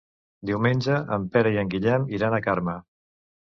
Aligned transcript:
Diumenge 0.49 0.95
en 1.17 1.27
Pere 1.37 1.53
i 1.57 1.61
en 1.65 1.71
Guillem 1.75 2.09
iran 2.19 2.37
a 2.37 2.43
Carme. 2.49 2.77